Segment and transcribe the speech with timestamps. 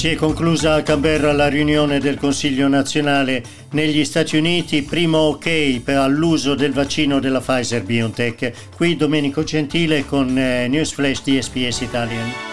[0.00, 3.42] Si è conclusa a Canberra la riunione del Consiglio nazionale.
[3.72, 8.70] Negli Stati Uniti, primo ok per all'uso del vaccino della Pfizer BioNTech.
[8.74, 12.49] Qui Domenico Gentile con eh, News Flash di SPS Italian.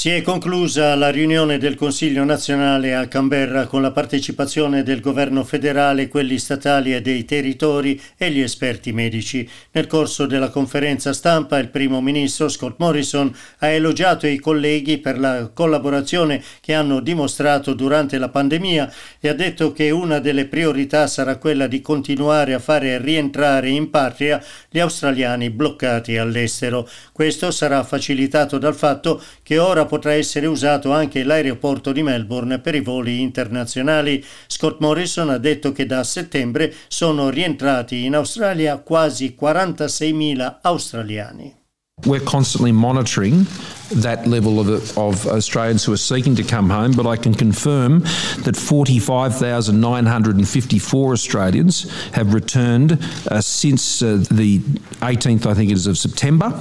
[0.00, 5.44] Si è conclusa la riunione del Consiglio nazionale a Canberra con la partecipazione del governo
[5.44, 9.46] federale, quelli statali e dei territori e gli esperti medici.
[9.72, 15.18] Nel corso della conferenza stampa il primo ministro Scott Morrison ha elogiato i colleghi per
[15.18, 18.90] la collaborazione che hanno dimostrato durante la pandemia
[19.20, 23.90] e ha detto che una delle priorità sarà quella di continuare a fare rientrare in
[23.90, 26.88] patria gli australiani bloccati all'estero.
[27.12, 32.76] Questo sarà facilitato dal fatto che ora potrà essere usato anche l'aeroporto di Melbourne per
[32.76, 34.24] i voli internazionali.
[34.46, 41.59] Scott Morrison ha detto che da settembre sono rientrati in Australia quasi 46.000 australiani.
[42.06, 43.46] We're constantly monitoring
[43.90, 48.00] that level of, of, Australians who are seeking to come home, but I can confirm
[48.44, 54.60] that 45,954 Australians have returned uh, since uh, the
[55.00, 56.52] 18th, I think it is, of September.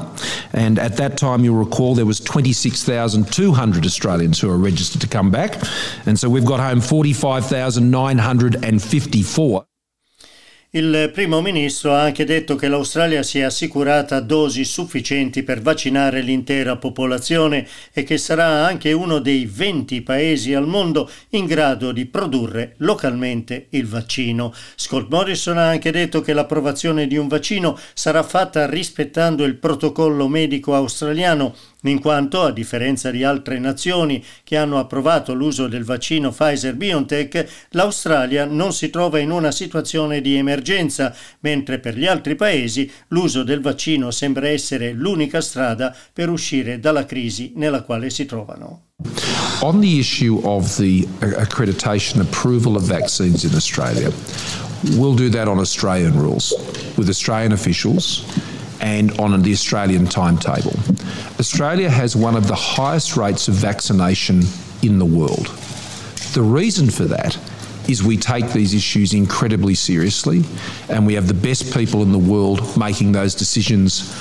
[0.54, 5.32] And at that time, you'll recall there was 26,200 Australians who are registered to come
[5.32, 5.56] back.
[6.06, 9.69] And so we've got home 45,954.
[10.72, 16.22] Il primo ministro ha anche detto che l'Australia si è assicurata dosi sufficienti per vaccinare
[16.22, 22.06] l'intera popolazione e che sarà anche uno dei 20 paesi al mondo in grado di
[22.06, 24.54] produrre localmente il vaccino.
[24.76, 30.28] Scott Morrison ha anche detto che l'approvazione di un vaccino sarà fatta rispettando il protocollo
[30.28, 36.30] medico australiano in quanto, a differenza di altre nazioni che hanno approvato l'uso del vaccino
[36.30, 42.92] Pfizer-BioNTech, l'Australia non si trova in una situazione di emergenza, mentre per gli altri paesi
[43.10, 48.88] l'uso del vaccino sembra essere l'unica strada per uscire dalla crisi nella quale si trovano.
[49.62, 54.12] On the issue of the accreditation approval of vaccines in Australia,
[54.98, 56.54] we'll do that on Australian rules
[56.98, 58.26] with Australian officials
[58.82, 60.74] and on the Australian timetable.
[61.40, 64.42] Australia has one of the highest rates of vaccination
[64.82, 65.48] in the world.
[66.34, 67.38] The reason for that
[67.90, 70.44] is we take these issues incredibly seriously
[70.90, 74.14] and we have the best people in the world making those decisions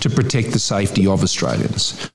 [0.00, 2.10] to protect the safety of Australians.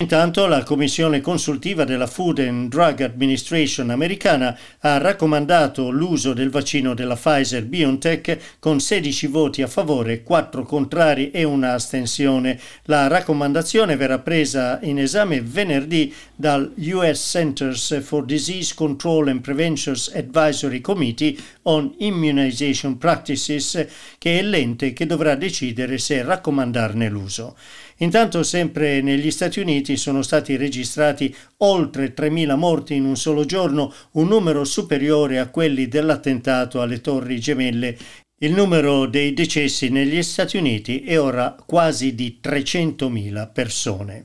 [0.00, 6.94] Intanto la Commissione consultiva della Food and Drug Administration americana ha raccomandato l'uso del vaccino
[6.94, 12.58] della Pfizer BioNTech con 16 voti a favore, 4 contrari e una astensione.
[12.84, 20.10] La raccomandazione verrà presa in esame venerdì dal US Centers for Disease Control and Prevention's
[20.14, 23.86] Advisory Committee on Immunization Practices,
[24.18, 27.56] che è l'ente che dovrà decidere se raccomandarne l'uso.
[27.98, 33.92] Intanto sempre negli Stati Uniti sono stati registrati oltre 3.000 morti in un solo giorno,
[34.12, 37.96] un numero superiore a quelli dell'attentato alle Torri Gemelle.
[38.42, 44.24] Il numero dei decessi negli Stati Uniti è ora quasi di 300.000 persone.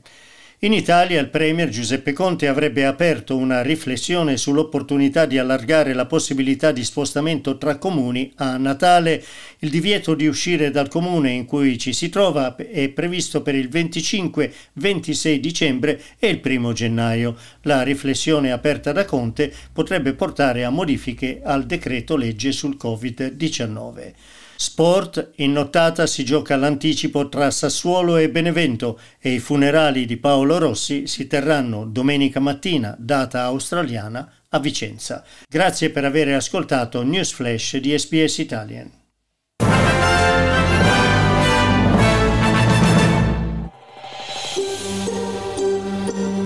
[0.60, 6.72] In Italia il Premier Giuseppe Conte avrebbe aperto una riflessione sull'opportunità di allargare la possibilità
[6.72, 9.22] di spostamento tra comuni a Natale.
[9.58, 13.68] Il divieto di uscire dal comune in cui ci si trova è previsto per il
[13.68, 17.36] 25-26 dicembre e il 1 gennaio.
[17.62, 24.12] La riflessione aperta da Conte potrebbe portare a modifiche al decreto legge sul Covid-19.
[24.56, 30.58] Sport, in nottata si gioca l'anticipo tra Sassuolo e Benevento e i funerali di Paolo
[30.58, 35.22] Rossi si terranno domenica mattina, data australiana, a Vicenza.
[35.46, 38.90] Grazie per aver ascoltato News Flash di SPS Italian.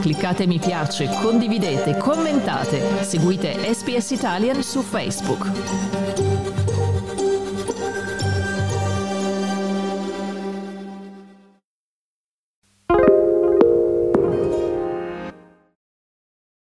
[0.00, 6.30] Cliccate mi piace, condividete, commentate, seguite SPS Italian su Facebook.